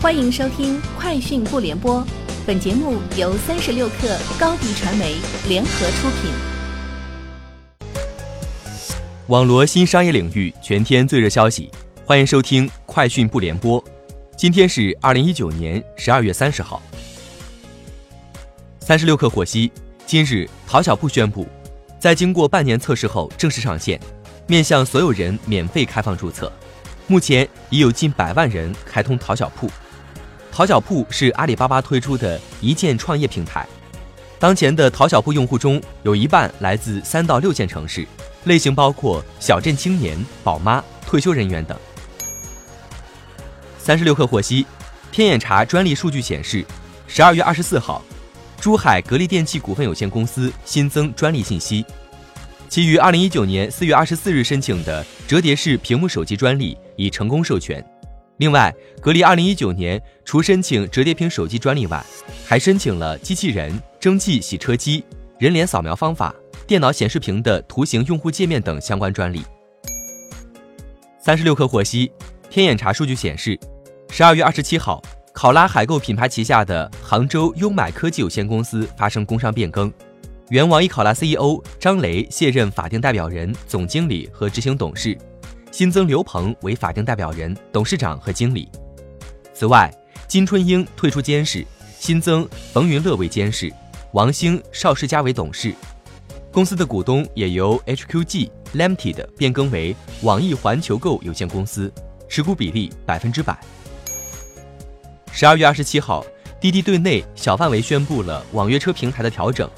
[0.00, 2.00] 欢迎收听《快讯不联播》，
[2.46, 5.16] 本节目由三十六克高低传媒
[5.48, 6.30] 联合出品。
[9.26, 11.68] 网罗新商业领域全天最热消息，
[12.04, 13.82] 欢迎收听《快讯不联播》。
[14.36, 16.80] 今天是二零一九年十二月三十号。
[18.78, 19.68] 三十六克获悉，
[20.06, 21.44] 今日淘小铺宣布，
[21.98, 24.00] 在经过半年测试后正式上线，
[24.46, 26.52] 面向所有人免费开放注册。
[27.08, 29.68] 目前已有近百万人开通淘小铺。
[30.50, 33.66] 淘小铺是阿里巴巴推出的一键创业平台。
[34.38, 38.06] 当前的淘小铺用户中有一半来自三到六线城市，
[38.44, 41.76] 类型包括小镇青年、宝妈、退休人员等。
[43.78, 44.66] 三十六氪获悉，
[45.10, 46.64] 天眼查专利数据显示，
[47.06, 48.02] 十二月二十四号，
[48.60, 51.84] 珠海格力电器股份有限公司新增专利信息，
[52.68, 56.76] 其于二零一九年四月二十四日申请的折叠式屏幕手机专利。
[56.98, 57.82] 已成功授权。
[58.38, 62.04] 另外，格力二零一九年除申请折叠屏手机专利外，
[62.46, 65.04] 还申请了机器人、蒸汽洗车机、
[65.38, 66.32] 人脸扫描方法、
[66.64, 69.42] 电脑显示屏的图形用户界面等相关专利。
[71.18, 72.12] 三十六氪获悉，
[72.48, 73.58] 天眼查数据显示，
[74.08, 79.92] 十二月二十七号，考拉海购品牌旗下的杭州优买科技有限公司发生工商变更，
[80.50, 85.18] 原网易考拉 CEO 张雷卸任法定代表人、总经理和执行董事。
[85.70, 88.68] 新增刘鹏为法定代表人、董事长和经理。
[89.54, 89.92] 此外，
[90.26, 91.64] 金春英退出监事，
[91.98, 93.72] 新增冯云乐为监事，
[94.12, 95.74] 王兴、邵世嘉为董事。
[96.50, 101.92] 公司的股东也由 HQG Limited 变更为网易环球购有限公司，
[102.28, 103.56] 持股比例百分之百。
[105.30, 106.24] 十二月二十七号，
[106.60, 109.70] 滴滴对内小范围宣布了网约车平台的调整，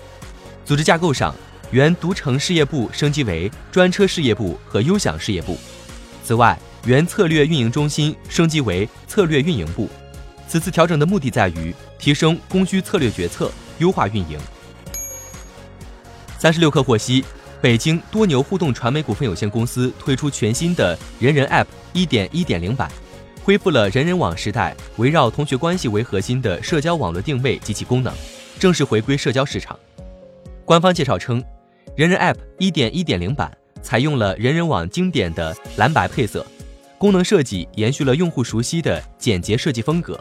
[0.64, 1.34] 组织架构上，
[1.70, 5.58] 原独城事业部升级为专车事业部和优享事业部。
[6.30, 9.88] 此外，原策略运营中心升级为策略运营部。
[10.46, 14.38] 此次调整的目的在于提升供需策略决策，优化运营。
[16.38, 17.24] 三十六氪获悉，
[17.60, 22.88] 北京多牛互动传媒股份有限公司推出全新的人人 App 一点一点零版，
[23.42, 28.14] 恢复了人人网时代围绕同学关系为核心的社交网络定位及其功能，
[28.56, 29.76] 正式回归社交市场。
[30.64, 31.42] 官方介绍称，
[31.96, 33.50] 人人 App 一点一点零版。
[33.82, 36.46] 采用了人人网经典的蓝白配色，
[36.98, 40.18] 功能设计延续了用户熟悉的简洁设计风格。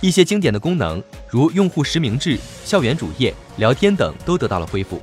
[0.00, 5.00] 一些经典的功能，如用户实名制、校园主页、聊天等，都得到了恢复。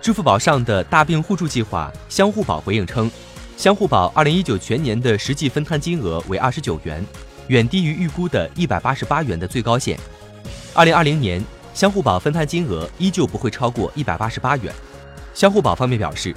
[0.00, 3.10] 支付宝上的大病互助计划相互宝回应称，
[3.56, 7.04] 相互宝二零一九全年的实际分摊金额为二十九元，
[7.48, 9.98] 远低于预估的一百八十八元的最高限。
[10.74, 14.72] 二零二零年，相互宝分摊金额依旧不会超过一百八十八元。
[15.34, 16.34] 相互宝方面表示，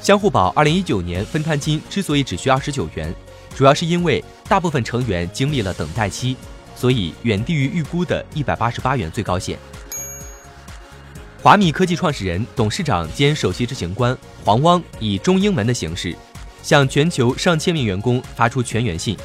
[0.00, 3.14] 相互宝二零一九年分摊金之所以只需二十九元，
[3.54, 6.36] 主要是因为大部分成员经历了等待期，
[6.76, 9.58] 所以远低于预估的一百八十八元最高线。
[11.42, 16.14] 华米科技创始人、董事长兼首席执行官黄汪以中英文的形式，
[16.62, 19.16] 向全球上千名员工发出全员信。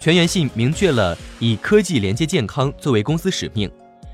[0.00, 3.68] 全员信明确了以科技连接健康作为公司使命，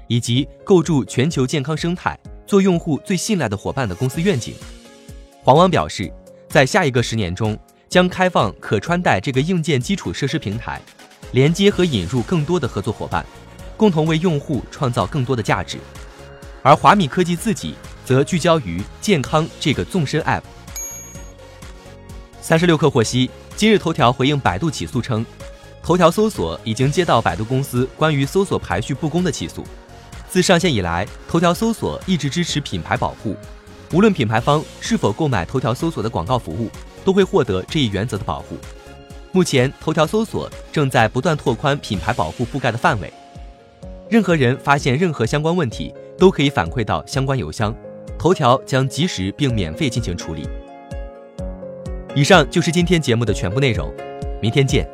[0.06, 2.18] 以及构筑全球健康生态。
[2.46, 4.54] 做用户最信赖的伙伴的公司愿景，
[5.42, 6.12] 黄汪表示，
[6.48, 10.80] 在下一个十年中，将开放可穿戴这个硬件基础设施平台，
[11.32, 13.24] 连接和引入更多的合作伙伴，
[13.76, 15.78] 共同为用户创造更多的价值。
[16.62, 20.42] 而华米科技自己则聚焦于健康这个纵深 App。
[22.40, 25.24] 三十六氪获悉，今日头条回应百度起诉称，
[25.82, 29.64] 头条搜索已经接到百度公司关于搜索排序不公的起诉。
[30.34, 33.36] 自上线以来，头条搜索一直支持品牌保护，
[33.92, 36.68] 无论品牌方是否购买头条搜索的广告服务，
[37.04, 38.56] 都会获得这一原则的保护。
[39.30, 43.12] 目前，头条搜索正在不断拓宽品牌保护覆盖的范围。
[44.10, 47.72] 任何人发现任何相关问题，都可以反馈到相关邮箱，
[48.18, 50.48] 头条将及时并免费进行处理。
[52.12, 53.88] 以上就是今天节目的全部内容，
[54.42, 54.93] 明天见。